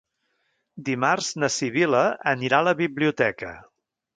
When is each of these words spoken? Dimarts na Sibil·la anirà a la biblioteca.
Dimarts 0.87 1.27
na 1.43 1.49
Sibil·la 1.57 2.01
anirà 2.35 2.63
a 2.63 2.67
la 2.69 2.77
biblioteca. 2.83 3.53